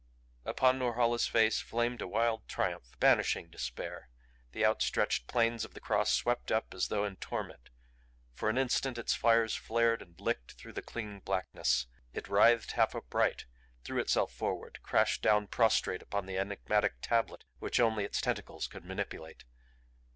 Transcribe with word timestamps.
Upon 0.45 0.79
Norhala's 0.79 1.27
face 1.27 1.59
flamed 1.61 2.01
a 2.01 2.07
wild 2.07 2.47
triumph, 2.47 2.97
banishing 2.99 3.51
despair. 3.51 4.09
The 4.51 4.65
outstretched 4.65 5.27
planes 5.27 5.63
of 5.63 5.75
the 5.75 5.79
Cross 5.79 6.11
swept 6.13 6.51
up 6.51 6.73
as 6.73 6.87
though 6.87 7.05
in 7.05 7.17
torment. 7.17 7.69
For 8.33 8.49
an 8.49 8.57
instant 8.57 8.97
its 8.97 9.13
fires 9.13 9.53
flared 9.53 10.01
and 10.01 10.19
licked 10.19 10.53
through 10.53 10.73
the 10.73 10.81
clinging 10.81 11.19
blackness; 11.19 11.85
it 12.13 12.27
writhed 12.27 12.71
half 12.71 12.95
upright, 12.95 13.45
threw 13.83 13.99
itself 13.99 14.33
forward, 14.33 14.79
crashed 14.81 15.21
down 15.21 15.45
prostrate 15.45 16.01
upon 16.01 16.25
the 16.25 16.35
enigmatic 16.39 16.95
tablet 17.03 17.43
which 17.59 17.79
only 17.79 18.03
its 18.03 18.21
tentacles 18.21 18.65
could 18.65 18.83
manipulate. 18.83 19.43